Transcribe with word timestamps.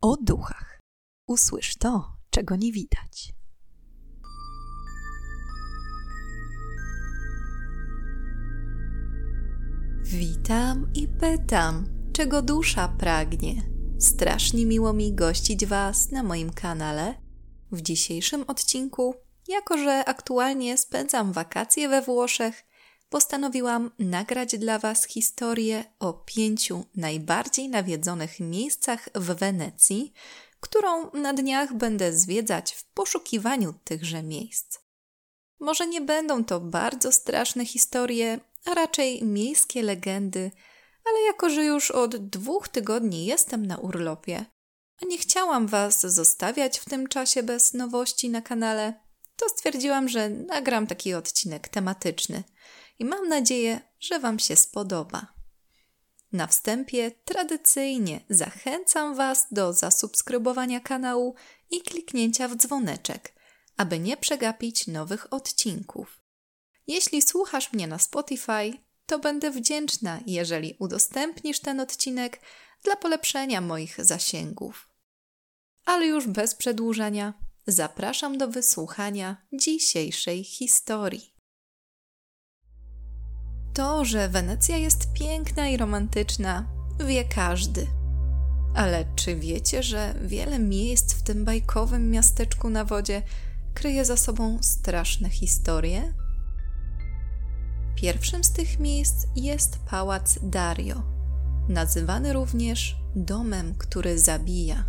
o 0.00 0.16
duchach. 0.16 0.80
Usłysz 1.26 1.76
to, 1.76 2.16
czego 2.30 2.56
nie 2.56 2.72
widać. 2.72 3.34
Witam 10.04 10.92
i 10.94 11.08
pytam, 11.08 11.84
czego 12.12 12.42
dusza 12.42 12.88
pragnie. 12.88 13.62
Strasznie 13.98 14.66
miło 14.66 14.92
mi 14.92 15.14
gościć 15.14 15.66
Was 15.66 16.10
na 16.10 16.22
moim 16.22 16.52
kanale. 16.52 17.14
W 17.72 17.82
dzisiejszym 17.82 18.44
odcinku, 18.46 19.14
jako 19.48 19.78
że 19.78 20.04
aktualnie 20.04 20.78
spędzam 20.78 21.32
wakacje 21.32 21.88
we 21.88 22.02
Włoszech, 22.02 22.64
postanowiłam 23.08 23.90
nagrać 23.98 24.58
dla 24.58 24.78
Was 24.78 25.06
historię 25.06 25.84
o 25.98 26.12
pięciu 26.12 26.84
najbardziej 26.96 27.68
nawiedzonych 27.68 28.40
miejscach 28.40 29.08
w 29.14 29.34
Wenecji, 29.34 30.12
którą 30.60 31.10
na 31.10 31.32
dniach 31.34 31.74
będę 31.74 32.12
zwiedzać 32.12 32.72
w 32.72 32.84
poszukiwaniu 32.84 33.74
tychże 33.84 34.22
miejsc. 34.22 34.78
Może 35.60 35.86
nie 35.86 36.00
będą 36.00 36.44
to 36.44 36.60
bardzo 36.60 37.12
straszne 37.12 37.66
historie, 37.66 38.40
a 38.64 38.74
raczej 38.74 39.24
miejskie 39.24 39.82
legendy, 39.82 40.50
ale 41.04 41.20
jako 41.20 41.50
że 41.50 41.64
już 41.64 41.90
od 41.90 42.16
dwóch 42.16 42.68
tygodni 42.68 43.26
jestem 43.26 43.66
na 43.66 43.76
urlopie, 43.76 44.44
a 45.02 45.06
nie 45.06 45.18
chciałam 45.18 45.66
Was 45.66 46.00
zostawiać 46.00 46.78
w 46.78 46.84
tym 46.84 47.06
czasie 47.06 47.42
bez 47.42 47.74
nowości 47.74 48.30
na 48.30 48.42
kanale, 48.42 48.94
to 49.36 49.48
stwierdziłam, 49.48 50.08
że 50.08 50.28
nagram 50.28 50.86
taki 50.86 51.14
odcinek 51.14 51.68
tematyczny 51.68 52.42
i 52.98 53.04
mam 53.04 53.28
nadzieję, 53.28 53.80
że 54.00 54.20
Wam 54.20 54.38
się 54.38 54.56
spodoba. 54.56 55.38
Na 56.32 56.46
wstępie 56.46 57.10
tradycyjnie 57.24 58.20
zachęcam 58.30 59.14
Was 59.14 59.46
do 59.50 59.72
zasubskrybowania 59.72 60.80
kanału 60.80 61.34
i 61.70 61.80
kliknięcia 61.80 62.48
w 62.48 62.56
dzwoneczek, 62.56 63.34
aby 63.76 63.98
nie 63.98 64.16
przegapić 64.16 64.86
nowych 64.86 65.32
odcinków. 65.32 66.20
Jeśli 66.86 67.22
słuchasz 67.22 67.72
mnie 67.72 67.86
na 67.86 67.98
Spotify, 67.98 68.72
to 69.06 69.18
będę 69.18 69.50
wdzięczna, 69.50 70.20
jeżeli 70.26 70.76
udostępnisz 70.78 71.60
ten 71.60 71.80
odcinek 71.80 72.40
dla 72.82 72.96
polepszenia 72.96 73.60
moich 73.60 74.04
zasięgów. 74.04 74.88
Ale 75.84 76.06
już 76.06 76.26
bez 76.26 76.54
przedłużania, 76.54 77.34
zapraszam 77.66 78.38
do 78.38 78.48
wysłuchania 78.48 79.36
dzisiejszej 79.52 80.44
historii. 80.44 81.37
To, 83.78 84.04
że 84.04 84.28
Wenecja 84.28 84.76
jest 84.76 85.12
piękna 85.12 85.68
i 85.68 85.76
romantyczna, 85.76 86.68
wie 87.06 87.24
każdy. 87.24 87.86
Ale 88.74 89.04
czy 89.16 89.36
wiecie, 89.36 89.82
że 89.82 90.14
wiele 90.22 90.58
miejsc 90.58 91.14
w 91.14 91.22
tym 91.22 91.44
bajkowym 91.44 92.10
miasteczku 92.10 92.70
na 92.70 92.84
wodzie 92.84 93.22
kryje 93.74 94.04
za 94.04 94.16
sobą 94.16 94.58
straszne 94.62 95.30
historie? 95.30 96.14
Pierwszym 97.94 98.44
z 98.44 98.52
tych 98.52 98.78
miejsc 98.78 99.26
jest 99.36 99.78
pałac 99.90 100.38
Dario, 100.42 101.02
nazywany 101.68 102.32
również 102.32 102.96
domem, 103.16 103.74
który 103.74 104.18
zabija. 104.18 104.84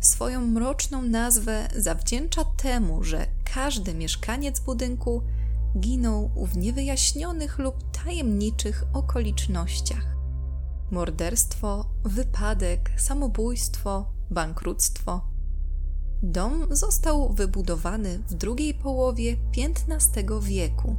Swoją 0.00 0.46
mroczną 0.46 1.02
nazwę 1.02 1.68
zawdzięcza 1.76 2.44
temu, 2.44 3.04
że 3.04 3.26
każdy 3.54 3.94
mieszkaniec 3.94 4.60
budynku 4.60 5.22
ginął 5.78 6.30
w 6.36 6.56
niewyjaśnionych 6.56 7.58
lub 7.58 7.90
tajemniczych 8.04 8.84
okolicznościach. 8.92 10.16
Morderstwo, 10.90 11.90
wypadek, 12.04 12.90
samobójstwo, 12.96 14.12
bankructwo. 14.30 15.30
Dom 16.22 16.66
został 16.70 17.32
wybudowany 17.32 18.18
w 18.18 18.34
drugiej 18.34 18.74
połowie 18.74 19.36
XV 19.56 20.40
wieku, 20.42 20.96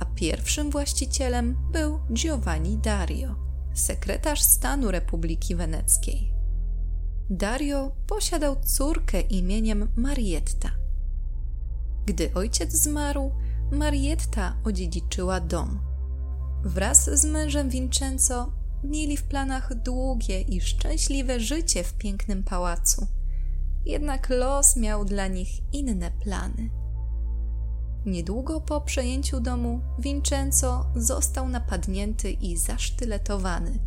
a 0.00 0.04
pierwszym 0.04 0.70
właścicielem 0.70 1.56
był 1.72 1.98
Giovanni 2.12 2.78
Dario, 2.78 3.34
sekretarz 3.74 4.42
stanu 4.42 4.90
Republiki 4.90 5.54
Weneckiej. 5.54 6.34
Dario 7.30 7.92
posiadał 8.06 8.56
córkę 8.64 9.20
imieniem 9.20 9.88
Marietta. 9.96 10.70
Gdy 12.06 12.34
ojciec 12.34 12.72
zmarł, 12.72 13.32
Marietta 13.74 14.56
odziedziczyła 14.64 15.40
dom. 15.40 15.80
Wraz 16.64 17.20
z 17.20 17.24
mężem 17.24 17.70
Vincenzo 17.70 18.52
mieli 18.84 19.16
w 19.16 19.22
planach 19.22 19.74
długie 19.74 20.40
i 20.40 20.60
szczęśliwe 20.60 21.40
życie 21.40 21.84
w 21.84 21.94
pięknym 21.94 22.42
pałacu. 22.42 23.06
Jednak 23.84 24.30
los 24.30 24.76
miał 24.76 25.04
dla 25.04 25.26
nich 25.26 25.48
inne 25.72 26.10
plany. 26.10 26.70
Niedługo 28.06 28.60
po 28.60 28.80
przejęciu 28.80 29.40
domu 29.40 29.80
Vincenzo 29.98 30.86
został 30.96 31.48
napadnięty 31.48 32.30
i 32.30 32.56
zasztyletowany, 32.56 33.78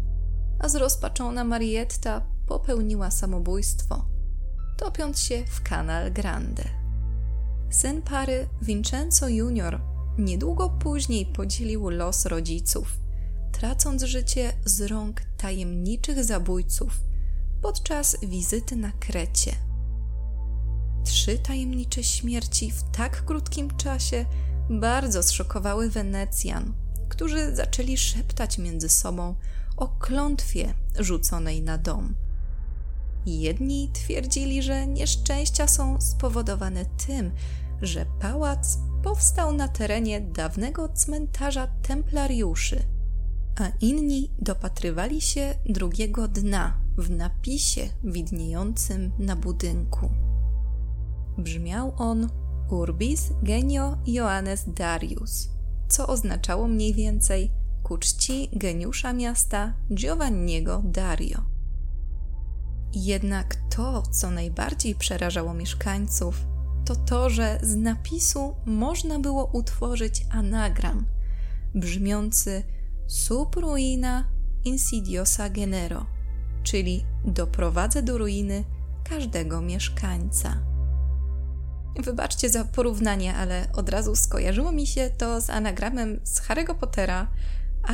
a 0.60 0.70
zrozpaczona 0.70 1.44
Marietta 1.44 2.22
popełniła 2.48 3.12
samobójstwo, 3.12 4.06
topiąc 4.78 5.20
się 5.20 5.46
w 5.46 5.62
Canal 5.62 6.12
Grande. 6.12 6.87
Syn 7.70 8.02
pary, 8.02 8.48
Vincenzo 8.62 9.28
Junior, 9.28 9.82
niedługo 10.18 10.70
później 10.70 11.26
podzielił 11.26 11.90
los 11.90 12.26
rodziców, 12.26 13.00
tracąc 13.52 14.04
życie 14.04 14.54
z 14.66 14.82
rąk 14.82 15.22
tajemniczych 15.38 16.24
zabójców 16.24 17.02
podczas 17.62 18.18
wizyty 18.24 18.76
na 18.76 18.92
Krecie. 18.92 19.52
Trzy 21.04 21.38
tajemnicze 21.38 22.04
śmierci 22.04 22.72
w 22.72 22.84
tak 22.84 23.26
krótkim 23.26 23.78
czasie 23.78 24.26
bardzo 24.70 25.24
zszokowały 25.24 25.90
Wenecjan, 25.90 26.74
którzy 27.10 27.56
zaczęli 27.56 27.98
szeptać 27.98 28.58
między 28.58 28.90
sobą 28.90 29.36
o 29.78 29.88
klątwie 29.88 30.74
rzuconej 31.00 31.62
na 31.62 31.78
dom. 31.78 32.16
Jedni 33.28 33.90
twierdzili, 33.94 34.64
że 34.64 34.88
nieszczęścia 34.88 35.68
są 35.68 36.02
spowodowane 36.02 36.86
tym, 36.86 37.32
że 37.82 38.06
pałac 38.20 38.78
powstał 39.04 39.54
na 39.54 39.68
terenie 39.68 40.22
dawnego 40.22 40.90
cmentarza 40.90 41.68
templariuszy, 41.68 42.84
a 43.56 43.68
inni 43.82 44.32
dopatrywali 44.40 45.22
się 45.22 45.56
drugiego 45.66 46.28
dna 46.28 46.78
w 46.98 47.10
napisie 47.10 47.90
widniejącym 48.04 49.12
na 49.20 49.36
budynku. 49.36 50.10
Brzmiał 51.38 51.94
on 51.98 52.30
Urbis 52.72 53.30
genio 53.44 53.98
Joannes 54.06 54.66
Darius, 54.68 55.50
co 55.90 56.08
oznaczało 56.08 56.68
mniej 56.68 56.94
więcej 56.94 57.52
ku 57.84 57.98
czci 57.98 58.50
geniusza 58.54 59.14
miasta 59.14 59.74
Giovanniego 59.94 60.82
Dario. 60.86 61.57
Jednak 62.94 63.56
to, 63.76 64.02
co 64.02 64.32
najbardziej 64.32 64.96
przerażało 64.96 65.54
mieszkańców, 65.54 66.46
to 66.86 66.96
to, 66.96 67.30
że 67.30 67.60
z 67.62 67.76
napisu 67.76 68.56
można 68.66 69.20
było 69.20 69.46
utworzyć 69.46 70.26
anagram 70.30 71.06
brzmiący 71.76 72.64
sub 73.08 73.56
ruina 73.56 74.30
insidiosa 74.64 75.50
genero, 75.50 76.06
czyli 76.64 77.06
doprowadzę 77.26 78.04
do 78.04 78.18
ruiny 78.18 78.64
każdego 79.10 79.62
mieszkańca. 79.62 80.58
Wybaczcie 82.04 82.50
za 82.50 82.66
porównanie, 82.66 83.36
ale 83.36 83.68
od 83.74 83.90
razu 83.90 84.16
skojarzyło 84.16 84.72
mi 84.72 84.88
się 84.88 85.10
to 85.18 85.42
z 85.42 85.50
anagramem 85.50 86.20
z 86.24 86.42
Harry'ego 86.42 86.76
Pottera 86.76 87.28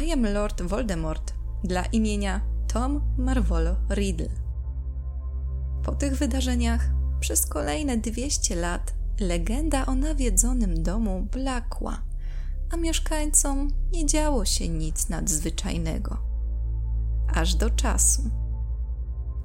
I 0.06 0.12
am 0.12 0.34
Lord 0.34 0.62
Voldemort 0.62 1.34
dla 1.64 1.86
imienia 1.86 2.42
Tom 2.68 3.02
Marvolo 3.18 3.76
Riddle. 3.90 4.43
Po 5.84 5.96
tych 5.96 6.18
wydarzeniach 6.18 6.90
przez 7.20 7.46
kolejne 7.46 7.98
200 7.98 8.56
lat 8.56 8.94
legenda 9.20 9.86
o 9.86 9.96
nawiedzonym 9.96 10.84
domu 10.84 11.28
blakła, 11.32 12.02
a 12.72 12.78
mieszkańcom 12.78 13.68
nie 13.92 14.06
działo 14.06 14.46
się 14.46 14.70
nic 14.70 15.10
nadzwyczajnego. 15.10 16.18
Aż 17.34 17.56
do 17.56 17.70
czasu. 17.70 18.22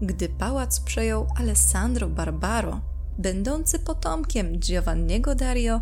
Gdy 0.03 0.29
pałac 0.29 0.81
przejął 0.81 1.27
Alessandro 1.37 2.09
Barbaro, 2.09 2.81
będący 3.19 3.79
potomkiem 3.79 4.59
Giovanniego 4.59 5.35
Dario, 5.35 5.81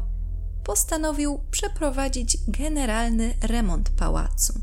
postanowił 0.64 1.40
przeprowadzić 1.50 2.38
generalny 2.48 3.34
remont 3.42 3.90
pałacu. 3.90 4.60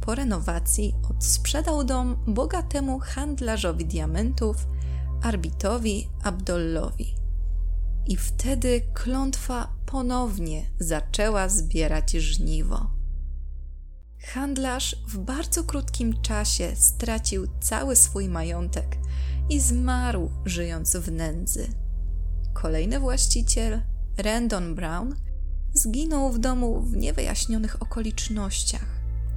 Po 0.00 0.14
renowacji 0.14 0.94
odsprzedał 1.10 1.84
dom 1.84 2.16
bogatemu 2.26 2.98
handlarzowi 2.98 3.86
diamentów 3.86 4.66
Arbitowi 5.22 6.08
Abdollowi. 6.22 7.14
I 8.06 8.16
wtedy 8.16 8.80
klątwa 8.94 9.74
ponownie 9.86 10.70
zaczęła 10.78 11.48
zbierać 11.48 12.10
żniwo. 12.10 12.90
Handlarz 14.24 14.96
w 15.08 15.18
bardzo 15.18 15.64
krótkim 15.64 16.22
czasie 16.22 16.72
stracił 16.76 17.46
cały 17.60 17.96
swój 17.96 18.28
majątek 18.28 18.98
i 19.48 19.60
zmarł 19.60 20.30
żyjąc 20.44 20.96
w 20.96 21.12
nędzy. 21.12 21.66
Kolejny 22.52 23.00
właściciel, 23.00 23.82
Randon 24.18 24.74
Brown, 24.74 25.14
zginął 25.74 26.32
w 26.32 26.38
domu 26.38 26.80
w 26.80 26.96
niewyjaśnionych 26.96 27.82
okolicznościach 27.82 28.86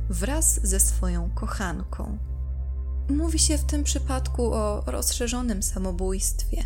wraz 0.10 0.68
ze 0.68 0.80
swoją 0.80 1.32
kochanką. 1.32 2.35
Mówi 3.10 3.40
się 3.40 3.58
w 3.58 3.64
tym 3.64 3.84
przypadku 3.84 4.54
o 4.54 4.84
rozszerzonym 4.86 5.64
samobójstwie. 5.64 6.64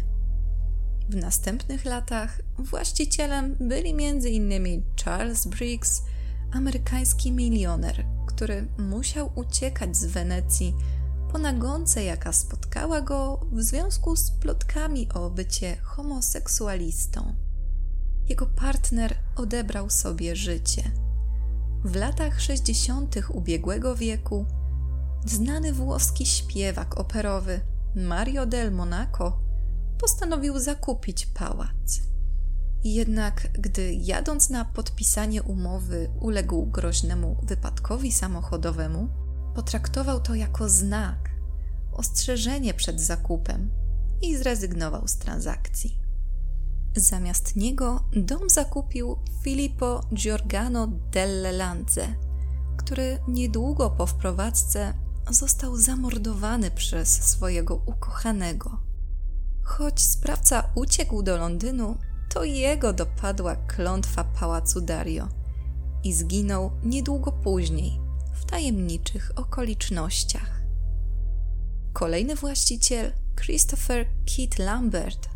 W 1.10 1.16
następnych 1.16 1.86
latach 1.86 2.42
właścicielem 2.58 3.56
byli 3.60 3.90
m.in. 3.90 4.84
Charles 5.04 5.48
Briggs, 5.48 6.02
amerykański 6.52 7.32
milioner, 7.32 8.06
który 8.28 8.68
musiał 8.78 9.32
uciekać 9.36 9.98
z 9.98 10.06
Wenecji 10.06 10.74
po 11.32 11.38
nagonce, 11.38 12.04
jaka 12.04 12.34
spotkała 12.34 13.02
go 13.02 13.40
w 13.52 13.62
związku 13.62 14.16
z 14.16 14.32
plotkami 14.32 15.10
o 15.14 15.30
bycie 15.30 15.78
homoseksualistą. 15.84 17.36
Jego 18.30 18.46
partner 18.46 19.16
odebrał 19.36 19.90
sobie 19.90 20.36
życie. 20.36 20.92
W 21.84 21.96
latach 21.96 22.42
60. 22.42 23.16
ubiegłego 23.34 23.96
wieku 23.96 24.46
znany 25.26 25.74
włoski 25.74 26.26
śpiewak 26.26 27.00
operowy 27.00 27.62
Mario 27.96 28.46
del 28.46 28.72
Monaco 28.72 29.40
postanowił 30.00 30.60
zakupić 30.60 31.26
pałac. 31.26 32.02
Jednak 32.84 33.48
gdy 33.54 33.94
jadąc 33.94 34.50
na 34.50 34.66
podpisanie 34.66 35.44
umowy 35.44 36.10
uległ 36.20 36.66
groźnemu 36.66 37.38
wypadkowi 37.44 38.12
samochodowemu, 38.12 39.10
potraktował 39.56 40.22
to 40.22 40.36
jako 40.36 40.70
znak, 40.70 41.30
ostrzeżenie 41.92 42.74
przed 42.74 43.02
zakupem 43.02 43.72
i 44.22 44.38
zrezygnował 44.38 45.08
z 45.08 45.18
transakcji. 45.18 46.00
Zamiast 46.96 47.56
niego 47.56 48.04
dom 48.14 48.50
zakupił 48.50 49.18
Filippo 49.44 50.02
Giordano 50.14 50.88
delle 50.88 51.52
Lanze, 51.52 52.08
który 52.78 53.20
niedługo 53.28 53.90
po 53.90 54.06
wprowadzce 54.06 54.94
został 55.34 55.78
zamordowany 55.78 56.72
przez 56.72 57.24
swojego 57.24 57.76
ukochanego. 57.76 58.80
Choć 59.64 60.02
sprawca 60.02 60.64
uciekł 60.76 61.24
do 61.24 61.38
Londynu, 61.38 61.98
to 62.30 62.44
jego 62.44 62.94
dopadła 62.94 63.56
klątwa 63.56 64.24
pałacu 64.24 64.82
Dario 64.82 65.28
i 66.04 66.14
zginął 66.14 66.72
niedługo 66.84 67.32
później 67.32 68.00
w 68.34 68.46
tajemniczych 68.46 69.32
okolicznościach. 69.36 70.62
Kolejny 71.94 72.36
właściciel, 72.36 73.12
Christopher 73.36 74.06
Kit 74.26 74.60
Lambert, 74.60 75.30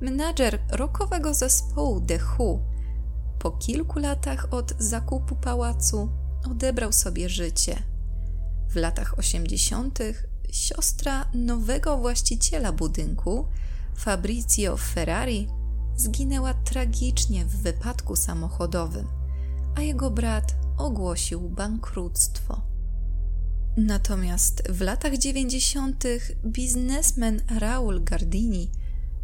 menadżer 0.00 0.58
rockowego 0.70 1.34
zespołu 1.34 2.00
The 2.00 2.18
Who, 2.18 2.58
po 3.38 3.50
kilku 3.50 3.98
latach 3.98 4.46
od 4.50 4.74
zakupu 4.78 5.36
pałacu 5.36 6.08
odebrał 6.50 6.92
sobie 6.92 7.28
życie. 7.28 7.82
W 8.68 8.76
latach 8.76 9.18
80. 9.18 9.98
siostra 10.50 11.30
nowego 11.34 11.98
właściciela 11.98 12.72
budynku, 12.72 13.46
Fabrizio 13.96 14.76
Ferrari, 14.76 15.48
zginęła 15.96 16.54
tragicznie 16.54 17.44
w 17.44 17.56
wypadku 17.56 18.16
samochodowym, 18.16 19.06
a 19.76 19.80
jego 19.80 20.10
brat 20.10 20.54
ogłosił 20.78 21.40
bankructwo. 21.40 22.60
Natomiast 23.76 24.68
w 24.68 24.80
latach 24.80 25.18
90. 25.18 26.04
biznesmen 26.44 27.40
Raul 27.60 28.04
Gardini 28.04 28.70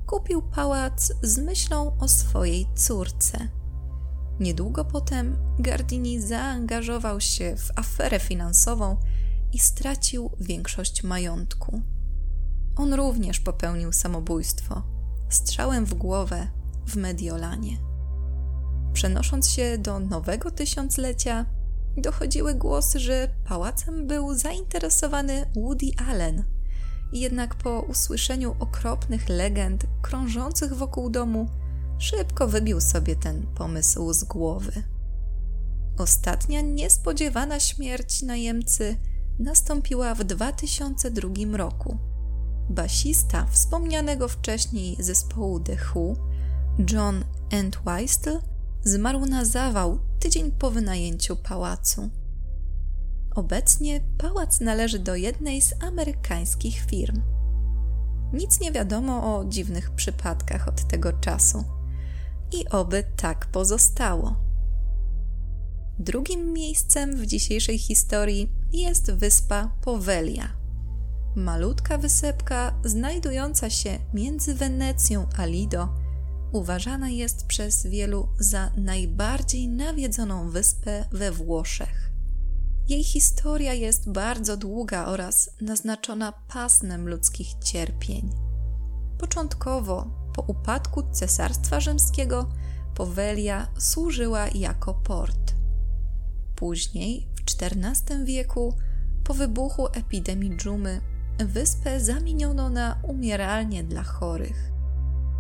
kupił 0.07 0.43
pałac 0.43 1.13
z 1.23 1.39
myślą 1.39 1.99
o 1.99 2.09
swojej 2.09 2.67
córce. 2.75 3.49
Niedługo 4.41 4.85
potem 4.85 5.37
Gardini 5.59 6.21
zaangażował 6.21 7.21
się 7.21 7.57
w 7.57 7.79
aferę 7.79 8.21
finansową 8.21 8.97
i 9.53 9.59
stracił 9.59 10.31
większość 10.41 11.03
majątku. 11.03 11.83
On 12.77 12.95
również 12.95 13.41
popełnił 13.41 13.93
samobójstwo 13.93 14.83
strzałem 15.35 15.85
w 15.85 15.95
głowę 15.95 16.49
w 16.87 16.97
Mediolanie. 16.97 17.77
Przenosząc 18.93 19.49
się 19.51 19.79
do 19.79 20.01
nowego 20.01 20.51
tysiąclecia, 20.51 21.47
dochodziły 21.97 22.55
głosy, 22.55 23.01
że 23.01 23.29
pałacem 23.45 24.07
był 24.07 24.35
zainteresowany 24.35 25.47
Woody 25.57 25.87
Allen. 26.09 26.45
Jednak 27.13 27.55
po 27.55 27.81
usłyszeniu 27.81 28.57
okropnych 28.59 29.29
legend 29.29 29.87
krążących 30.03 30.75
wokół 30.75 31.11
domu, 31.11 31.49
szybko 31.99 32.49
wybił 32.49 32.81
sobie 32.81 33.17
ten 33.17 33.47
pomysł 33.47 34.13
z 34.13 34.25
głowy. 34.25 34.73
Ostatnia 35.99 36.61
niespodziewana 36.61 37.61
śmierć 37.61 38.23
najemcy 38.23 38.97
nastąpiła 39.39 40.15
w 40.15 40.25
2002 40.25 41.57
roku. 41.57 41.99
Basista 42.71 43.47
wspomnianego 43.51 44.29
wcześniej 44.29 44.97
zespołu 44.99 45.61
The 45.61 45.77
Who, 45.95 46.15
John 46.93 47.25
Entwistle, 47.51 48.41
zmarł 48.85 49.27
na 49.27 49.45
zawał 49.45 49.99
tydzień 50.21 50.53
po 50.53 50.71
wynajęciu 50.71 51.37
pałacu. 51.37 52.11
Obecnie 53.35 54.01
pałac 54.19 54.61
należy 54.61 54.99
do 54.99 55.17
jednej 55.17 55.63
z 55.63 55.75
amerykańskich 55.83 56.81
firm. 56.81 57.23
Nic 58.33 58.61
nie 58.61 58.73
wiadomo 58.73 59.37
o 59.37 59.45
dziwnych 59.45 59.91
przypadkach 59.91 60.69
od 60.69 60.89
tego 60.89 61.13
czasu. 61.13 61.65
I 62.53 62.69
oby 62.69 63.05
tak 63.17 63.47
pozostało. 63.47 64.37
Drugim 65.99 66.53
miejscem 66.53 67.17
w 67.17 67.27
dzisiejszej 67.27 67.79
historii 67.79 68.62
jest 68.73 69.11
wyspa 69.11 69.73
Powelia. 69.81 70.49
Malutka 71.37 71.99
wysepka 71.99 72.75
znajdująca 72.85 73.71
się 73.71 73.99
między 74.15 74.55
Wenecją 74.55 75.27
a 75.37 75.47
Lido 75.47 75.89
uważana 76.53 77.11
jest 77.11 77.47
przez 77.47 77.87
wielu 77.87 78.29
za 78.39 78.71
najbardziej 78.77 79.69
nawiedzoną 79.69 80.51
wyspę 80.51 81.05
we 81.13 81.33
Włoszech. 81.33 82.13
Jej 82.89 83.05
historia 83.05 83.75
jest 83.75 84.11
bardzo 84.11 84.57
długa 84.57 85.07
oraz 85.07 85.51
naznaczona 85.61 86.33
pasmem 86.33 87.09
ludzkich 87.09 87.55
cierpień. 87.65 88.31
Początkowo, 89.19 90.07
po 90.35 90.43
upadku 90.43 91.03
Cesarstwa 91.13 91.81
Rzymskiego, 91.81 92.49
Powelia 92.95 93.69
służyła 93.79 94.49
jako 94.49 94.95
port. 94.95 95.55
Później, 96.57 97.29
w 97.51 97.63
XIV 97.63 98.25
wieku, 98.25 98.75
po 99.25 99.35
wybuchu 99.35 99.87
epidemii 99.87 100.57
dżumy, 100.57 101.01
wyspę 101.39 102.01
zamieniono 102.01 102.71
na 102.71 102.99
umieralnię 103.03 103.85
dla 103.85 104.03
chorych. 104.03 104.73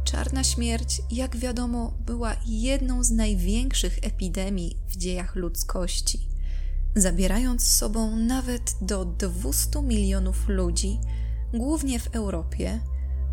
Czarna 0.04 0.44
śmierć, 0.44 1.02
jak 1.10 1.36
wiadomo, 1.36 1.94
była 2.06 2.36
jedną 2.46 3.04
z 3.04 3.10
największych 3.10 3.98
epidemii 4.02 4.76
w 4.88 4.96
dziejach 4.96 5.36
ludzkości, 5.36 6.28
zabierając 6.96 7.62
z 7.62 7.76
sobą 7.76 8.16
nawet 8.16 8.76
do 8.80 9.04
200 9.04 9.82
milionów 9.82 10.48
ludzi, 10.48 10.98
głównie 11.54 12.00
w 12.00 12.06
Europie, 12.06 12.80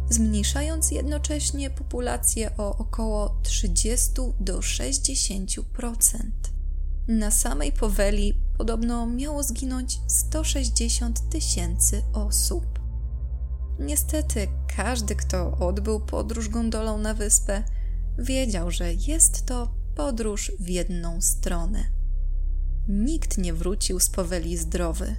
zmniejszając 0.10 0.92
jednocześnie 0.92 1.70
populację 1.70 2.58
o 2.58 2.78
około 2.78 3.40
30 3.44 4.12
do 4.40 4.60
60%. 4.60 5.96
Na 7.08 7.32
samej 7.32 7.72
Poweli 7.72 8.49
podobno 8.60 9.08
miało 9.08 9.44
zginąć 9.44 10.00
160 10.08 11.30
tysięcy 11.30 12.01
osób. 12.13 12.80
Niestety, 13.80 14.48
każdy, 14.75 15.16
kto 15.16 15.58
odbył 15.58 16.00
podróż 16.00 16.50
gondolą 16.50 16.98
na 16.98 17.13
wyspę, 17.13 17.63
wiedział, 18.18 18.72
że 18.72 18.94
jest 18.94 19.46
to 19.46 19.74
podróż 19.96 20.51
w 20.60 20.68
jedną 20.70 21.22
stronę. 21.22 21.84
Nikt 22.88 23.38
nie 23.38 23.54
wrócił 23.54 24.00
z 24.00 24.10
poweli 24.10 24.58
zdrowy. 24.58 25.16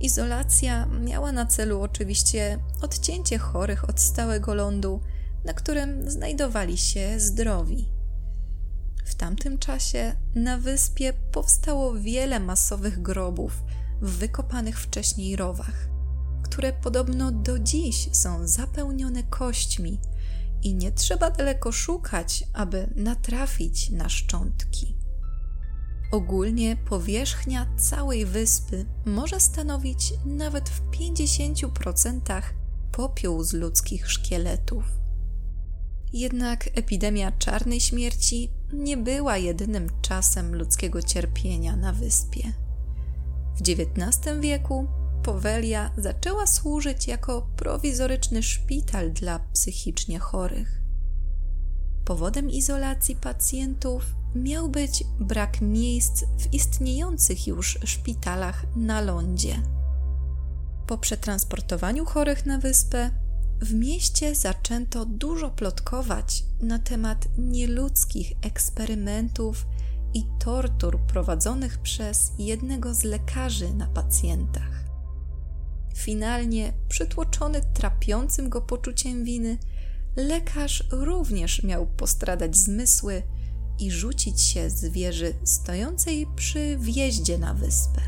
Izolacja 0.00 0.86
miała 0.86 1.32
na 1.32 1.46
celu 1.46 1.80
oczywiście 1.80 2.58
odcięcie 2.82 3.38
chorych 3.38 3.88
od 3.88 4.00
stałego 4.00 4.54
lądu, 4.54 5.00
na 5.44 5.52
którym 5.52 6.10
znajdowali 6.10 6.78
się 6.78 7.20
zdrowi. 7.20 7.93
W 9.04 9.14
tamtym 9.14 9.58
czasie 9.58 10.16
na 10.34 10.58
wyspie 10.58 11.12
powstało 11.32 11.94
wiele 11.94 12.40
masowych 12.40 13.02
grobów 13.02 13.62
w 14.02 14.10
wykopanych 14.10 14.80
wcześniej 14.80 15.36
rowach 15.36 15.94
które 16.54 16.72
podobno 16.72 17.32
do 17.32 17.58
dziś 17.58 18.08
są 18.12 18.48
zapełnione 18.48 19.22
kośćmi 19.22 20.00
i 20.62 20.74
nie 20.74 20.92
trzeba 20.92 21.30
daleko 21.30 21.72
szukać, 21.72 22.44
aby 22.52 22.90
natrafić 22.96 23.90
na 23.90 24.08
szczątki. 24.08 24.96
Ogólnie 26.12 26.76
powierzchnia 26.76 27.66
całej 27.76 28.26
wyspy 28.26 28.86
może 29.06 29.40
stanowić 29.40 30.12
nawet 30.24 30.68
w 30.68 30.90
50% 30.90 32.42
popiół 32.92 33.44
z 33.44 33.52
ludzkich 33.52 34.10
szkieletów. 34.10 34.84
Jednak 36.12 36.68
epidemia 36.74 37.32
czarnej 37.32 37.80
śmierci 37.80 38.50
nie 38.74 38.96
była 38.96 39.36
jedynym 39.36 39.88
czasem 40.02 40.54
ludzkiego 40.54 41.02
cierpienia 41.02 41.76
na 41.76 41.92
wyspie. 41.92 42.52
W 43.56 43.60
XIX 43.60 44.40
wieku 44.40 44.86
Powelia 45.22 45.90
zaczęła 45.96 46.46
służyć 46.46 47.08
jako 47.08 47.46
prowizoryczny 47.56 48.42
szpital 48.42 49.12
dla 49.12 49.38
psychicznie 49.38 50.18
chorych. 50.18 50.80
Powodem 52.04 52.50
izolacji 52.50 53.16
pacjentów 53.16 54.14
miał 54.34 54.68
być 54.68 55.04
brak 55.20 55.60
miejsc 55.60 56.24
w 56.38 56.54
istniejących 56.54 57.46
już 57.46 57.78
szpitalach 57.84 58.64
na 58.76 59.00
lądzie. 59.00 59.62
Po 60.86 60.98
przetransportowaniu 60.98 62.04
chorych 62.04 62.46
na 62.46 62.58
wyspę, 62.58 63.10
w 63.64 63.74
mieście 63.74 64.34
zaczęto 64.34 65.06
dużo 65.06 65.50
plotkować 65.50 66.44
na 66.60 66.78
temat 66.78 67.28
nieludzkich 67.38 68.32
eksperymentów 68.42 69.66
i 70.14 70.24
tortur 70.38 71.00
prowadzonych 71.00 71.78
przez 71.78 72.32
jednego 72.38 72.94
z 72.94 73.04
lekarzy 73.04 73.74
na 73.74 73.86
pacjentach. 73.86 74.84
Finalnie, 75.94 76.72
przytłoczony 76.88 77.60
trapiącym 77.74 78.48
go 78.48 78.60
poczuciem 78.60 79.24
winy, 79.24 79.58
lekarz 80.16 80.84
również 80.90 81.62
miał 81.62 81.86
postradać 81.86 82.56
zmysły 82.56 83.22
i 83.78 83.90
rzucić 83.90 84.40
się 84.40 84.70
z 84.70 84.84
wieży 84.84 85.34
stojącej 85.44 86.26
przy 86.36 86.76
wjeździe 86.80 87.38
na 87.38 87.54
wyspę. 87.54 88.00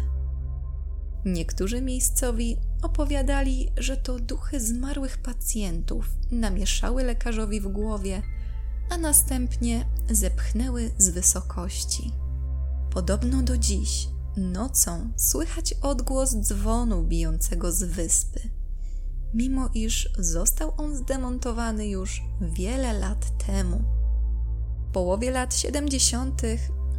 Niektórzy 1.25 1.83
miejscowi 1.83 2.57
opowiadali, 2.83 3.69
że 3.77 3.97
to 3.97 4.19
duchy 4.19 4.61
zmarłych 4.61 5.19
pacjentów 5.19 6.07
namieszały 6.31 7.05
lekarzowi 7.05 7.61
w 7.61 7.69
głowie, 7.69 8.23
a 8.91 8.99
następnie 8.99 9.87
zepchnęły 10.11 10.91
z 10.99 11.09
wysokości. 11.09 12.13
Podobno 12.91 13.43
do 13.43 13.59
dziś 13.59 14.09
nocą 14.37 15.13
słychać 15.17 15.73
odgłos 15.73 16.37
dzwonu 16.37 17.03
bijącego 17.03 17.73
z 17.73 17.83
wyspy, 17.83 18.41
mimo 19.35 19.71
iż 19.75 20.09
został 20.19 20.73
on 20.77 20.97
zdemontowany 20.97 21.89
już 21.89 22.23
wiele 22.41 22.93
lat 22.93 23.47
temu. 23.47 23.83
W 24.89 24.93
połowie 24.93 25.31
lat 25.31 25.55
70. 25.55 26.43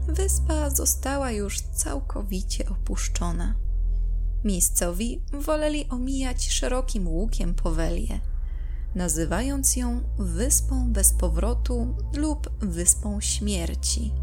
wyspa 0.08 0.70
została 0.70 1.32
już 1.32 1.62
całkowicie 1.62 2.70
opuszczona. 2.70 3.67
Miejscowi 4.48 5.22
woleli 5.34 5.90
omijać 5.90 6.50
szerokim 6.50 7.08
łukiem 7.08 7.54
Powelię, 7.56 8.20
nazywając 8.96 9.76
ją 9.76 10.02
Wyspą 10.20 10.94
Bez 10.94 11.14
Powrotu 11.14 11.96
lub 12.16 12.50
Wyspą 12.60 13.22
Śmierci. 13.22 14.14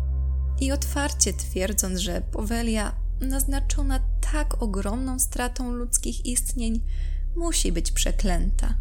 I 0.61 0.73
otwarcie 0.73 1.33
twierdząc, 1.33 1.99
że 1.99 2.21
Powelia, 2.21 2.95
naznaczona 3.21 4.01
tak 4.33 4.63
ogromną 4.63 5.19
stratą 5.19 5.73
ludzkich 5.73 6.27
istnień, 6.27 6.81
musi 7.37 7.73
być 7.73 7.93
przeklęta. 7.93 8.75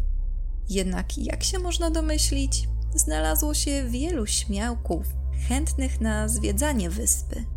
Jednak, 0.68 1.18
jak 1.18 1.44
się 1.44 1.58
można 1.58 1.90
domyślić, 1.90 2.68
znalazło 2.94 3.54
się 3.54 3.88
wielu 3.88 4.26
śmiałków 4.26 5.06
chętnych 5.48 6.00
na 6.00 6.28
zwiedzanie 6.28 6.90
wyspy 6.90 7.53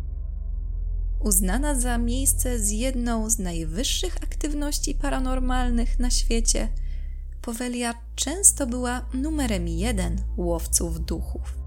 uznana 1.20 1.80
za 1.80 1.98
miejsce 1.98 2.58
z 2.58 2.70
jedną 2.70 3.30
z 3.30 3.38
najwyższych 3.38 4.16
aktywności 4.16 4.94
paranormalnych 4.94 5.98
na 5.98 6.10
świecie, 6.10 6.68
Powelia 7.42 7.94
często 8.14 8.66
była 8.66 9.06
numerem 9.14 9.68
jeden 9.68 10.24
łowców 10.36 11.04
duchów. 11.04 11.58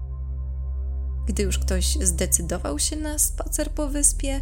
Gdy 1.26 1.42
już 1.42 1.58
ktoś 1.58 1.98
zdecydował 2.02 2.78
się 2.78 2.96
na 2.96 3.18
spacer 3.18 3.70
po 3.70 3.88
wyspie, 3.88 4.40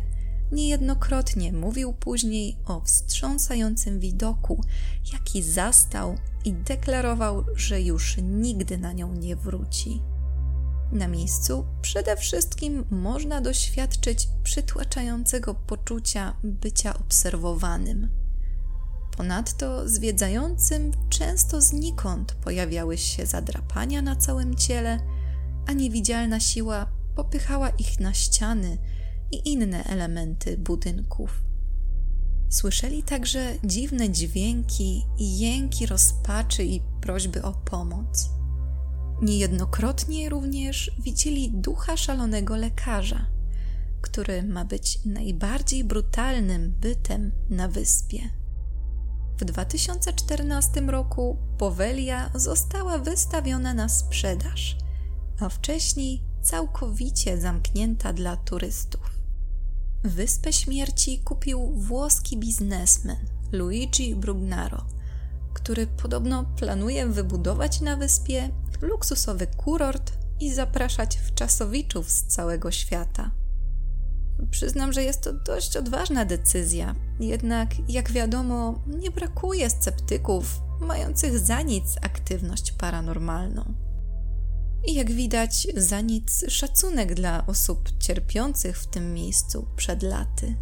niejednokrotnie 0.53 1.53
mówił 1.53 1.93
później 1.93 2.57
o 2.67 2.81
wstrząsającym 2.81 4.01
widoku, 4.01 4.65
jaki 5.13 5.43
zastał 5.43 6.15
i 6.45 6.53
deklarował, 6.53 7.45
że 7.55 7.81
już 7.81 8.17
nigdy 8.23 8.79
na 8.79 8.93
nią 8.93 9.15
nie 9.15 9.37
wróci. 9.37 10.03
Na 10.93 11.09
miejscu 11.09 11.67
przede 11.83 12.17
wszystkim 12.17 12.85
można 12.91 13.41
doświadczyć 13.41 14.29
przytłaczającego 14.43 15.55
poczucia 15.55 16.37
bycia 16.43 16.99
obserwowanym. 16.99 18.09
Ponadto 19.17 19.89
zwiedzającym 19.89 20.93
często 21.09 21.61
znikąd 21.61 22.33
pojawiały 22.33 22.99
się 22.99 23.27
zadrapania 23.27 24.03
na 24.03 24.17
całym 24.17 24.55
ciele, 24.55 25.01
a 25.67 25.73
niewidzialna 25.73 26.41
siła 26.41 26.87
popychała 27.17 27.71
ich 27.71 28.01
na 28.01 28.15
ściany 28.15 28.79
i 29.31 29.53
inne 29.53 29.85
elementy 29.85 30.59
budynków. 30.59 31.43
Słyszeli 32.49 33.03
także 33.03 33.55
dziwne 33.65 34.11
dźwięki 34.11 35.07
i 35.19 35.39
jęki 35.39 35.87
rozpaczy 35.87 36.65
i 36.65 36.81
prośby 37.01 37.43
o 37.43 37.53
pomoc. 37.53 38.40
Niejednokrotnie 39.23 40.29
również 40.29 40.91
widzieli 40.99 41.51
ducha 41.51 41.97
szalonego 41.97 42.57
lekarza, 42.57 43.27
który 44.01 44.43
ma 44.43 44.65
być 44.65 45.05
najbardziej 45.05 45.85
brutalnym 45.85 46.75
bytem 46.81 47.33
na 47.51 47.69
wyspie. 47.69 48.21
W 49.39 49.45
2014 49.45 50.81
roku 50.81 51.39
Powelia 51.59 52.31
została 52.35 52.99
wystawiona 52.99 53.75
na 53.75 53.89
sprzedaż, 53.89 54.77
a 55.41 55.49
wcześniej 55.49 56.23
całkowicie 56.43 57.41
zamknięta 57.41 58.13
dla 58.13 58.37
turystów. 58.37 59.11
Wyspę 60.05 60.53
Śmierci 60.53 61.19
kupił 61.19 61.73
włoski 61.77 62.37
biznesmen 62.39 63.27
Luigi 63.53 64.15
Brugnaro, 64.15 64.87
który 65.55 65.87
podobno 65.87 66.45
planuje 66.57 67.07
wybudować 67.07 67.81
na 67.81 67.97
wyspie 67.97 68.51
luksusowy 68.83 69.47
kurort 69.47 70.13
i 70.41 70.55
zapraszać 70.55 71.17
wczasowiczów 71.17 72.11
z 72.11 72.25
całego 72.25 72.71
świata. 72.71 73.31
Przyznam, 74.51 74.93
że 74.93 75.03
jest 75.03 75.21
to 75.21 75.33
dość 75.33 75.77
odważna 75.77 76.25
decyzja, 76.25 76.95
jednak 77.21 77.89
jak 77.89 78.13
wiadomo, 78.13 78.83
nie 78.87 79.11
brakuje 79.11 79.71
sceptyków 79.71 80.61
mających 80.81 81.39
za 81.39 81.63
nic 81.63 81.97
aktywność 82.03 82.73
paranormalną. 82.73 83.75
I 84.87 84.95
jak 84.95 85.13
widać, 85.13 85.67
za 85.77 86.01
nic 86.01 86.45
szacunek 86.49 87.15
dla 87.15 87.47
osób 87.47 87.99
cierpiących 87.99 88.79
w 88.79 88.87
tym 88.87 89.15
miejscu 89.15 89.67
przed 89.77 90.03
laty. 90.03 90.57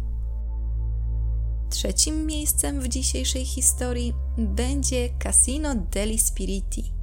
Trzecim 1.69 2.25
miejscem 2.25 2.81
w 2.81 2.87
dzisiejszej 2.87 3.45
historii 3.45 4.13
będzie 4.37 5.09
Casino 5.23 5.75
degli 5.75 6.19
Spiriti, 6.19 6.93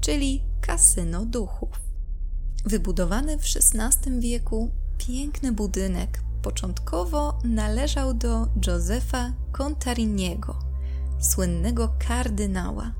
czyli 0.00 0.42
kasyno 0.60 1.26
duchów. 1.26 1.80
Wybudowany 2.64 3.38
w 3.38 3.42
XVI 3.42 4.20
wieku 4.20 4.70
piękny 4.98 5.52
budynek 5.52 6.22
początkowo 6.42 7.38
należał 7.44 8.14
do 8.14 8.46
Józefa 8.66 9.32
Contariniego, 9.52 10.58
słynnego 11.20 11.94
kardynała. 12.08 12.94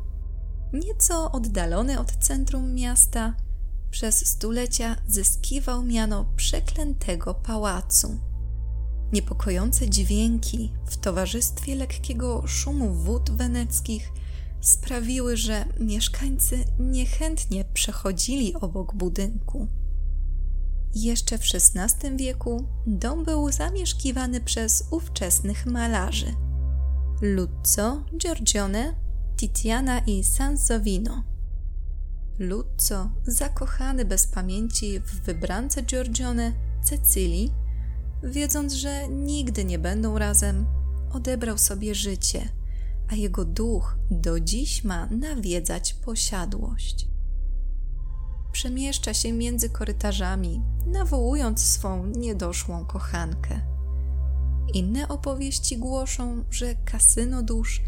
Nieco 0.73 1.33
oddalony 1.33 2.00
od 2.00 2.12
centrum 2.12 2.75
miasta, 2.75 3.35
przez 3.91 4.26
stulecia 4.29 4.97
zyskiwał 5.07 5.83
miano 5.83 6.25
przeklętego 6.37 7.35
pałacu. 7.35 8.32
Niepokojące 9.12 9.90
dźwięki 9.90 10.73
w 10.87 10.97
towarzystwie 10.97 11.75
lekkiego 11.75 12.47
szumu 12.47 12.95
wód 12.95 13.31
weneckich 13.31 14.12
sprawiły, 14.61 15.37
że 15.37 15.64
mieszkańcy 15.81 16.64
niechętnie 16.78 17.64
przechodzili 17.64 18.54
obok 18.54 18.95
budynku. 18.95 19.69
Jeszcze 20.95 21.38
w 21.38 21.42
XVI 21.54 22.16
wieku 22.16 22.69
dom 22.87 23.25
był 23.25 23.52
zamieszkiwany 23.52 24.40
przez 24.40 24.85
ówczesnych 24.90 25.66
malarzy 25.66 26.35
Luzzo, 27.23 28.04
Giorgione, 28.19 28.95
Titiana 29.37 29.99
i 29.99 30.25
Sansovino. 30.25 31.25
Luzzo, 32.38 33.11
zakochany 33.26 34.04
bez 34.04 34.26
pamięci 34.26 35.00
w 35.00 35.21
wybrance 35.21 35.83
Giorgione, 35.83 36.52
Cecylii, 36.83 37.52
wiedząc, 38.25 38.73
że 38.73 39.09
nigdy 39.09 39.64
nie 39.64 39.79
będą 39.79 40.19
razem, 40.19 40.67
odebrał 41.12 41.59
sobie 41.59 41.95
życie– 41.95 42.49
a 43.12 43.14
jego 43.14 43.45
duch 43.45 43.97
do 44.11 44.41
dziś 44.41 44.85
ma 44.85 45.07
nawiedzać 45.07 45.95
posiadłość. 45.95 47.09
Przemieszcza 48.52 49.14
się 49.14 49.33
między 49.33 49.71
korytarzami, 49.71 50.62
nawołując 50.87 51.62
swą 51.62 52.07
niedoszłą 52.07 52.85
kochankę. 52.85 53.61
Inne 54.75 55.09
opowieści 55.09 55.79
głoszą, 55.79 56.45
że 56.50 56.75
kasyno 56.75 57.43
dusz 57.43 57.83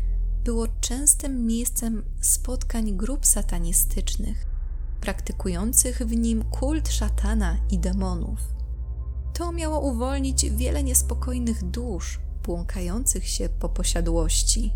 było 0.44 0.66
częstym 0.80 1.46
miejscem 1.46 2.02
spotkań 2.20 2.96
grup 2.96 3.26
satanistycznych, 3.26 4.46
praktykujących 5.00 5.98
w 5.98 6.16
nim 6.16 6.44
kult 6.44 6.88
szatana 6.88 7.56
i 7.70 7.78
demonów. 7.78 8.53
To 9.34 9.52
miało 9.52 9.80
uwolnić 9.80 10.50
wiele 10.50 10.82
niespokojnych 10.82 11.64
dusz, 11.64 12.20
błąkających 12.42 13.28
się 13.28 13.48
po 13.48 13.68
posiadłości. 13.68 14.74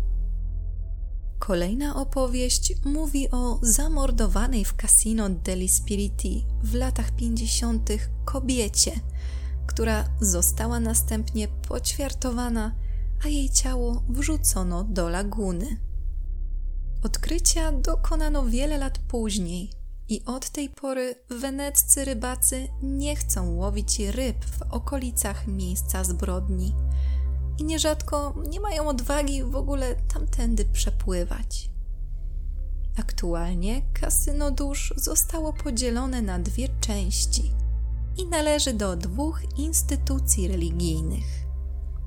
Kolejna 1.39 1.95
opowieść 1.95 2.73
mówi 2.85 3.31
o 3.31 3.59
zamordowanej 3.61 4.65
w 4.65 4.73
Casino 4.75 5.29
degli 5.29 5.69
Spiriti 5.69 6.45
w 6.63 6.73
latach 6.73 7.11
50. 7.11 7.89
kobiecie, 8.25 8.91
która 9.67 10.05
została 10.21 10.79
następnie 10.79 11.47
poćwiartowana, 11.47 12.75
a 13.25 13.27
jej 13.27 13.49
ciało 13.49 14.03
wrzucono 14.09 14.83
do 14.83 15.09
laguny. 15.09 15.77
Odkrycia 17.03 17.71
dokonano 17.71 18.45
wiele 18.45 18.77
lat 18.77 18.99
później 18.99 19.78
i 20.09 20.25
od 20.25 20.49
tej 20.49 20.69
pory 20.69 21.15
weneccy 21.29 22.05
rybacy 22.05 22.67
nie 22.81 23.15
chcą 23.15 23.55
łowić 23.55 23.99
ryb 23.99 24.45
w 24.45 24.61
okolicach 24.73 25.47
miejsca 25.47 26.03
zbrodni 26.03 26.73
i 27.57 27.63
nierzadko 27.63 28.33
nie 28.49 28.59
mają 28.59 28.87
odwagi 28.87 29.43
w 29.43 29.55
ogóle 29.55 29.95
tamtędy 29.95 30.65
przepływać. 30.65 31.69
Aktualnie 32.99 33.81
kasyno 34.01 34.51
dusz 34.51 34.93
zostało 34.97 35.53
podzielone 35.53 36.21
na 36.21 36.39
dwie 36.39 36.69
części 36.81 37.51
i 38.17 38.25
należy 38.25 38.73
do 38.73 38.95
dwóch 38.95 39.41
instytucji 39.57 40.47
religijnych. 40.47 41.25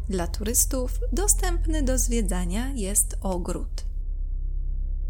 Dla 0.08 0.26
turystów 0.26 1.00
dostępny 1.12 1.82
do 1.82 1.98
zwiedzania 1.98 2.68
jest 2.74 3.16
ogród. 3.20 3.91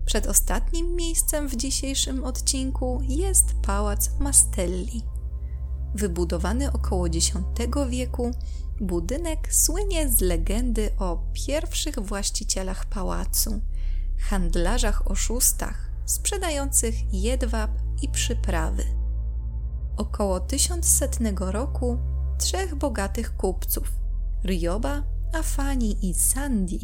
Przedostatnim 0.05 0.97
miejscem 0.97 1.49
w 1.49 1.57
dzisiejszym 1.57 2.25
odcinku 2.25 3.01
jest 3.03 3.55
pałac 3.63 4.11
Mastelli. 4.21 5.03
Wybudowany 5.95 6.73
około 6.73 7.07
X 7.07 7.33
wieku, 7.91 8.31
budynek 8.81 9.55
słynie 9.55 10.09
z 10.09 10.21
legendy 10.21 10.91
o 10.99 11.23
pierwszych 11.33 11.99
właścicielach 11.99 12.87
pałacu, 12.87 13.61
handlarzach 14.19 15.11
oszustach 15.11 15.91
sprzedających 16.05 17.15
jedwab 17.15 17.71
i 18.03 18.09
przyprawy. 18.09 18.85
Około 19.97 20.41
1100 20.41 21.53
roku 21.53 21.99
trzech 22.39 22.75
bogatych 22.75 23.37
kupców 23.37 23.93
Rioba, 24.45 25.03
Afani 25.33 26.11
i 26.11 26.15
Sandy 26.15 26.79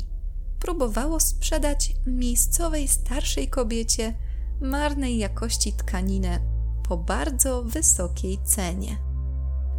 próbowało 0.61 1.21
sprzedać 1.21 1.95
miejscowej 2.07 2.89
starszej 2.89 3.49
kobiecie 3.49 4.15
marnej 4.61 5.19
jakości 5.19 5.73
tkaninę 5.73 6.41
po 6.89 6.97
bardzo 6.97 7.63
wysokiej 7.63 8.39
cenie. 8.45 8.99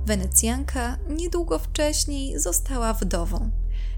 Wenecjanka 0.05 0.97
niedługo 1.09 1.59
wcześniej 1.59 2.39
została 2.39 2.93
wdową 2.93 3.51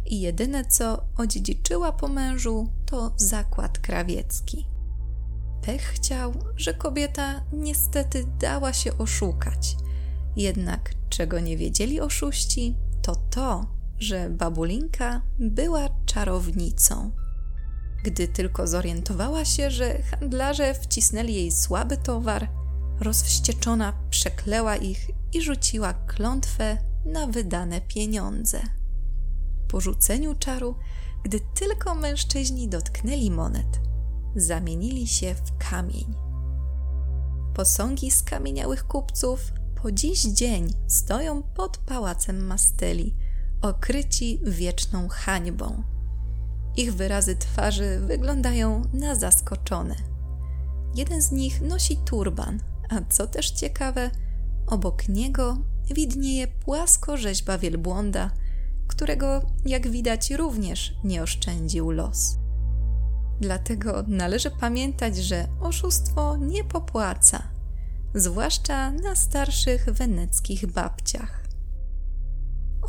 i 0.06 0.22
jedyne 0.22 0.66
co 0.66 1.04
odziedziczyła 1.18 1.92
po 1.92 2.08
mężu 2.08 2.70
to 2.86 3.14
zakład 3.18 3.80
krawiecki. 3.80 4.68
Pech 5.62 5.82
chciał, 5.82 6.34
że 6.56 6.74
kobieta 6.74 7.44
niestety 7.54 8.26
dała 8.40 8.74
się 8.74 8.98
oszukać. 8.98 9.78
Jednak 10.36 10.94
czego 11.10 11.40
nie 11.40 11.58
wiedzieli 11.58 12.00
oszuści, 12.00 12.76
to 13.02 13.16
to, 13.16 13.66
że 14.02 14.30
babulinka 14.30 15.22
była 15.40 15.90
czarownicą. 16.06 17.12
Gdy 18.04 18.28
tylko 18.28 18.68
zorientowała 18.68 19.46
się, 19.46 19.72
że 19.72 20.02
handlarze 20.02 20.74
wcisnęli 20.74 21.34
jej 21.34 21.52
słaby 21.52 21.98
towar, 21.98 22.50
rozwścieczona 23.00 23.94
przekleła 24.10 24.76
ich 24.76 25.10
i 25.34 25.42
rzuciła 25.42 25.94
klątwę 25.94 26.78
na 27.06 27.28
wydane 27.28 27.82
pieniądze. 27.82 28.62
Po 29.68 29.82
rzuceniu 29.82 30.36
czaru, 30.36 30.76
gdy 31.24 31.40
tylko 31.40 31.96
mężczyźni 31.96 32.68
dotknęli 32.68 33.32
monet, 33.32 33.80
zamienili 34.36 35.08
się 35.08 35.36
w 35.36 35.70
kamień. 35.70 36.16
Posągi 37.54 38.12
skamieniałych 38.12 38.88
kupców 38.88 39.52
po 39.82 39.92
dziś 39.92 40.22
dzień 40.22 40.74
stoją 40.88 41.44
pod 41.44 41.78
pałacem 41.78 42.46
Masteli, 42.46 43.16
okryci 43.62 44.40
wieczną 44.44 45.08
hańbą. 45.10 45.84
Ich 46.78 46.94
wyrazy 46.94 47.36
twarzy 47.36 48.00
wyglądają 48.00 48.82
na 48.94 49.16
zaskoczone. 49.16 49.96
Jeden 50.96 51.22
z 51.22 51.32
nich 51.32 51.62
nosi 51.62 51.98
turban, 51.98 52.60
a 52.90 53.02
co 53.10 53.28
też 53.28 53.52
ciekawe, 53.52 54.12
obok 54.68 55.10
niego 55.10 55.58
widnieje 55.94 56.48
płasko 56.48 57.18
rzeźba 57.18 57.58
wielbłąda, 57.58 58.32
którego, 58.88 59.42
jak 59.66 59.88
widać, 59.90 60.32
również 60.32 60.94
nie 61.04 61.24
oszczędził 61.24 61.92
los. 61.92 62.38
Dlatego 63.40 64.04
należy 64.08 64.52
pamiętać, 64.52 65.18
że 65.18 65.48
oszustwo 65.62 66.38
nie 66.38 66.64
popłaca, 66.64 67.44
zwłaszcza 68.16 68.92
na 68.92 69.16
starszych 69.16 69.86
weneckich 69.86 70.66
babciach. 70.66 71.41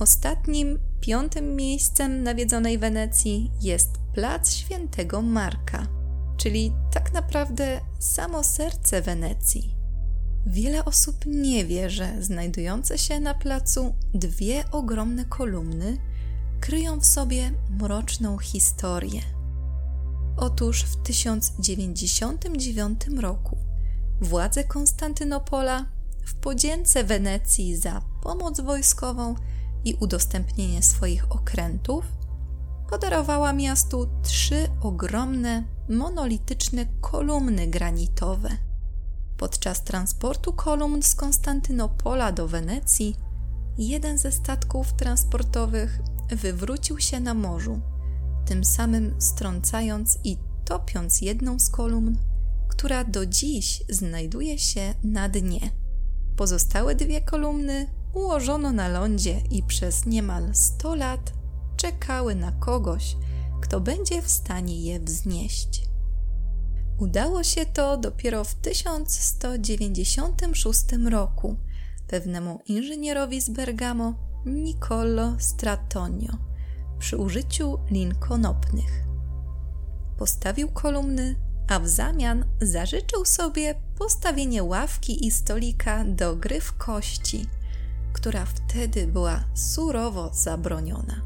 Ostatnim, 0.02 0.78
piątym 1.00 1.56
miejscem 1.56 2.22
nawiedzonej 2.22 2.78
Wenecji 2.78 3.50
jest 3.60 3.90
plac 4.14 4.54
świętego 4.54 5.22
Marka, 5.22 5.86
czyli 6.36 6.72
tak 6.92 7.12
naprawdę 7.12 7.80
samo 7.98 8.44
serce 8.44 9.02
Wenecji. 9.02 9.74
Wiele 10.46 10.84
osób 10.84 11.16
nie 11.26 11.64
wie, 11.64 11.90
że 11.90 12.22
znajdujące 12.22 12.98
się 12.98 13.20
na 13.20 13.34
placu 13.34 13.94
dwie 14.14 14.64
ogromne 14.70 15.24
kolumny 15.24 15.98
kryją 16.60 17.00
w 17.00 17.06
sobie 17.06 17.52
mroczną 17.70 18.38
historię. 18.38 19.20
Otóż 20.36 20.82
w 20.82 21.02
1099 21.02 23.00
roku 23.20 23.58
władze 24.20 24.64
Konstantynopola 24.64 25.86
w 26.26 26.34
podzięce 26.34 27.04
Wenecji 27.04 27.76
za 27.76 28.02
pomoc 28.22 28.60
wojskową 28.60 29.34
i 29.84 29.94
udostępnienie 29.94 30.82
swoich 30.82 31.32
okrętów 31.32 32.04
podarowała 32.90 33.52
miastu 33.52 34.08
trzy 34.22 34.68
ogromne, 34.80 35.64
monolityczne 35.88 36.86
kolumny 37.00 37.66
granitowe. 37.66 38.50
Podczas 39.36 39.84
transportu 39.84 40.52
kolumn 40.52 41.02
z 41.02 41.14
Konstantynopola 41.14 42.32
do 42.32 42.48
Wenecji, 42.48 43.16
jeden 43.78 44.18
ze 44.18 44.32
statków 44.32 44.92
transportowych 44.92 46.00
wywrócił 46.30 47.00
się 47.00 47.20
na 47.20 47.34
morzu, 47.34 47.80
tym 48.46 48.64
samym 48.64 49.14
strącając 49.20 50.18
i 50.24 50.36
topiąc 50.64 51.20
jedną 51.20 51.58
z 51.58 51.70
kolumn, 51.70 52.16
która 52.68 53.04
do 53.04 53.26
dziś 53.26 53.82
znajduje 53.88 54.58
się 54.58 54.94
na 55.04 55.28
dnie. 55.28 55.70
Pozostałe 56.36 56.94
dwie 56.94 57.20
kolumny 57.20 57.86
ułożono 58.14 58.72
na 58.72 58.88
lądzie 58.88 59.40
i 59.50 59.62
przez 59.62 60.06
niemal 60.06 60.54
100 60.54 60.94
lat 60.94 61.32
czekały 61.76 62.34
na 62.34 62.52
kogoś, 62.52 63.16
kto 63.60 63.80
będzie 63.80 64.22
w 64.22 64.28
stanie 64.28 64.82
je 64.82 65.00
wznieść. 65.00 65.82
Udało 66.98 67.42
się 67.42 67.66
to 67.66 67.96
dopiero 67.96 68.44
w 68.44 68.54
1196 68.54 70.84
roku 71.10 71.56
pewnemu 72.06 72.60
inżynierowi 72.66 73.40
z 73.40 73.50
Bergamo 73.50 74.14
Niccolo 74.46 75.34
Stratonio 75.38 76.32
przy 76.98 77.16
użyciu 77.16 77.78
lin 77.90 78.14
konopnych. 78.14 79.04
Postawił 80.18 80.68
kolumny, 80.68 81.36
a 81.68 81.80
w 81.80 81.88
zamian 81.88 82.44
zażyczył 82.60 83.24
sobie 83.24 83.74
postawienie 83.98 84.62
ławki 84.62 85.26
i 85.26 85.30
stolika 85.30 86.04
do 86.04 86.36
gry 86.36 86.60
w 86.60 86.72
kości, 86.72 87.46
która 88.12 88.44
wtedy 88.44 89.06
była 89.06 89.44
surowo 89.54 90.30
zabroniona. 90.34 91.22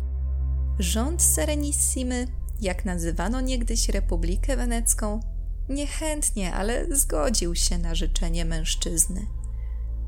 Rząd 0.79 1.22
Serenissimy, 1.22 2.27
jak 2.61 2.85
nazywano 2.85 3.40
niegdyś 3.40 3.88
Republikę 3.88 4.57
Wenecką, 4.57 5.20
niechętnie, 5.68 6.55
ale 6.55 6.96
zgodził 6.96 7.55
się 7.55 7.79
na 7.79 7.94
życzenie 7.94 8.44
mężczyzny. 8.44 9.27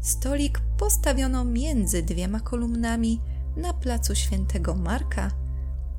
Stolik 0.00 0.60
postawiono 0.78 1.44
między 1.44 2.02
dwiema 2.02 2.40
kolumnami 2.40 3.20
na 3.56 3.72
placu 3.72 4.14
Świętego 4.14 4.74
Marka 4.74 5.30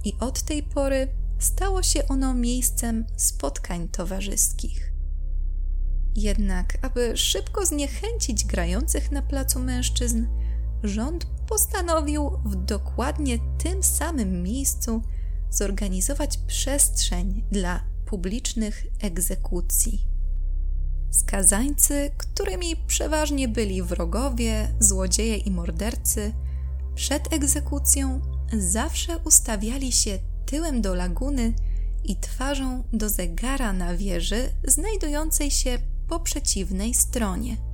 i 0.06 0.14
od 0.20 0.42
tej 0.42 0.64
pory 0.64 1.08
stało 1.40 1.84
się 1.84 2.08
ono 2.08 2.34
miejscem 2.34 3.06
spotkań 3.18 3.88
towarzyskich. 3.88 4.94
Jednak, 6.16 6.78
aby 6.82 7.18
szybko 7.18 7.66
zniechęcić 7.66 8.46
grających 8.46 9.12
na 9.12 9.22
placu 9.22 9.60
mężczyzn, 9.60 10.26
rząd 10.84 11.26
postanowił 11.48 12.30
w 12.46 12.56
dokładnie 12.56 13.40
tym 13.64 13.84
samym 13.84 14.44
miejscu 14.44 15.02
zorganizować 15.50 16.38
przestrzeń 16.38 17.44
dla 17.52 17.84
publicznych 18.06 18.88
egzekucji. 19.02 20.02
Skazańcy, 21.12 22.12
którymi 22.18 22.76
przeważnie 22.88 23.48
byli 23.48 23.84
wrogowie, 23.84 24.68
złodzieje 24.80 25.38
i 25.38 25.52
mordercy, 25.52 26.34
przed 26.96 27.34
egzekucją 27.34 28.22
zawsze 28.54 29.18
ustawiali 29.18 29.92
się 29.92 30.20
tyłem 30.46 30.82
do 30.82 30.96
laguny 30.96 31.54
i 32.04 32.16
twarzą 32.16 32.84
do 32.94 33.10
zegara 33.10 33.74
na 33.74 33.98
wieży 33.98 34.50
znajdującej 34.68 35.52
się 35.52 35.80
po 36.08 36.20
przeciwnej 36.20 36.94
stronie. 36.94 37.69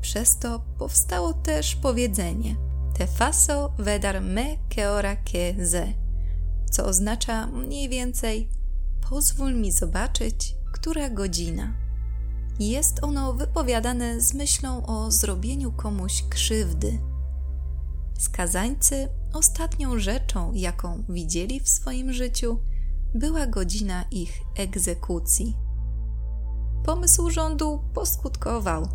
Przez 0.00 0.38
to 0.38 0.60
powstało 0.78 1.32
też 1.32 1.76
powiedzenie 1.76 2.56
Te 2.98 3.06
faso 3.06 3.72
vedar 3.78 4.20
me 4.20 4.56
que 4.68 4.90
ora 4.90 5.16
que 5.16 5.66
ze, 5.66 5.86
co 6.70 6.84
oznacza 6.84 7.46
mniej 7.46 7.88
więcej 7.88 8.48
pozwól 9.10 9.54
mi 9.54 9.72
zobaczyć, 9.72 10.54
która 10.72 11.10
godzina. 11.10 11.74
Jest 12.60 13.04
ono 13.04 13.32
wypowiadane 13.32 14.20
z 14.20 14.34
myślą 14.34 14.86
o 14.86 15.10
zrobieniu 15.10 15.72
komuś 15.72 16.24
krzywdy. 16.30 16.98
Skazańcy 18.18 19.08
ostatnią 19.32 19.98
rzeczą, 19.98 20.52
jaką 20.54 21.04
widzieli 21.08 21.60
w 21.60 21.68
swoim 21.68 22.12
życiu, 22.12 22.60
była 23.14 23.46
godzina 23.46 24.04
ich 24.10 24.40
egzekucji. 24.56 25.56
Pomysł 26.84 27.30
rządu 27.30 27.82
poskutkował. 27.94 28.88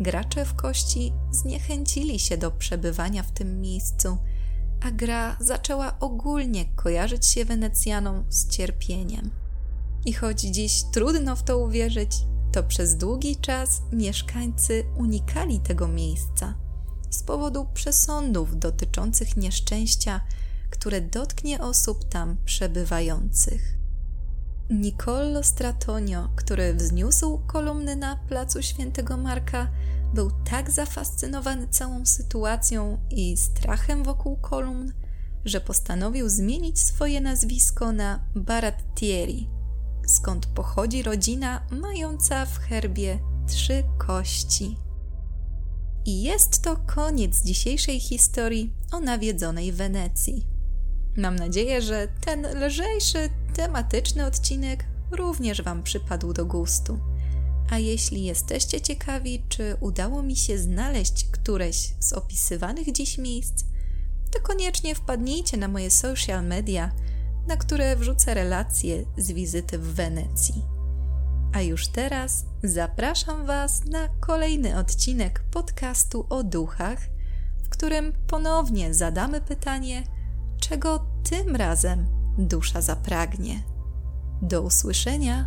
Gracze 0.00 0.44
w 0.44 0.54
kości 0.54 1.12
zniechęcili 1.30 2.18
się 2.18 2.36
do 2.36 2.50
przebywania 2.50 3.22
w 3.22 3.30
tym 3.30 3.60
miejscu, 3.60 4.18
a 4.82 4.90
gra 4.90 5.36
zaczęła 5.40 5.98
ogólnie 6.00 6.64
kojarzyć 6.64 7.26
się 7.26 7.44
Wenecjanom 7.44 8.24
z 8.28 8.48
cierpieniem. 8.48 9.30
I 10.04 10.12
choć 10.12 10.40
dziś 10.40 10.82
trudno 10.92 11.36
w 11.36 11.42
to 11.42 11.58
uwierzyć, 11.58 12.16
to 12.52 12.62
przez 12.62 12.96
długi 12.96 13.36
czas 13.36 13.82
mieszkańcy 13.92 14.84
unikali 14.96 15.60
tego 15.60 15.88
miejsca 15.88 16.54
z 17.10 17.22
powodu 17.22 17.66
przesądów 17.74 18.58
dotyczących 18.58 19.36
nieszczęścia, 19.36 20.20
które 20.70 21.00
dotknie 21.00 21.60
osób 21.60 22.08
tam 22.08 22.36
przebywających. 22.44 23.75
Niccolò 24.70 25.42
Stratonio, 25.42 26.28
który 26.36 26.74
wzniósł 26.74 27.38
kolumny 27.46 27.96
na 27.96 28.16
placu 28.16 28.62
Świętego 28.62 29.16
Marka, 29.16 29.68
był 30.14 30.30
tak 30.50 30.70
zafascynowany 30.70 31.68
całą 31.68 32.06
sytuacją 32.06 32.98
i 33.10 33.36
strachem 33.36 34.04
wokół 34.04 34.36
kolumn, 34.36 34.92
że 35.44 35.60
postanowił 35.60 36.28
zmienić 36.28 36.80
swoje 36.80 37.20
nazwisko 37.20 37.92
na 37.92 38.24
Barattieri, 38.34 39.48
skąd 40.06 40.46
pochodzi 40.46 41.02
rodzina 41.02 41.66
mająca 41.70 42.46
w 42.46 42.58
herbie 42.58 43.18
trzy 43.48 43.82
kości. 43.98 44.76
I 46.04 46.22
jest 46.22 46.62
to 46.62 46.76
koniec 46.76 47.42
dzisiejszej 47.42 48.00
historii 48.00 48.74
o 48.92 49.00
nawiedzonej 49.00 49.72
Wenecji. 49.72 50.46
Mam 51.16 51.36
nadzieję, 51.36 51.82
że 51.82 52.08
ten 52.20 52.66
lżejszy, 52.66 53.30
tematyczny 53.56 54.26
odcinek 54.26 54.84
również 55.10 55.62
Wam 55.62 55.82
przypadł 55.82 56.32
do 56.32 56.46
gustu. 56.46 56.98
A 57.70 57.78
jeśli 57.78 58.24
jesteście 58.24 58.80
ciekawi, 58.80 59.44
czy 59.48 59.76
udało 59.80 60.22
mi 60.22 60.36
się 60.36 60.58
znaleźć 60.58 61.28
któreś 61.30 61.94
z 62.00 62.12
opisywanych 62.12 62.92
dziś 62.92 63.18
miejsc, 63.18 63.64
to 64.32 64.40
koniecznie 64.40 64.94
wpadnijcie 64.94 65.56
na 65.56 65.68
moje 65.68 65.90
social 65.90 66.46
media, 66.46 66.92
na 67.46 67.56
które 67.56 67.96
wrzucę 67.96 68.34
relacje 68.34 69.04
z 69.18 69.32
wizyty 69.32 69.78
w 69.78 69.94
Wenecji. 69.94 70.64
A 71.52 71.62
już 71.62 71.88
teraz 71.88 72.44
zapraszam 72.64 73.46
Was 73.46 73.84
na 73.84 74.08
kolejny 74.08 74.78
odcinek 74.78 75.44
podcastu 75.50 76.26
o 76.28 76.44
duchach, 76.44 76.98
w 77.64 77.68
którym 77.68 78.12
ponownie 78.26 78.94
zadamy 78.94 79.40
pytanie, 79.40 80.02
czego 80.60 81.06
tym 81.30 81.56
razem 81.56 82.15
dusza 82.38 82.80
zapragnie. 82.80 83.62
Do 84.42 84.62
usłyszenia 84.62 85.46